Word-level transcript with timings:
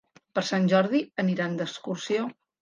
Per 0.37 0.41
Sant 0.47 0.63
Jordi 0.71 1.01
aniran 1.25 1.59
d'excursió. 1.61 2.25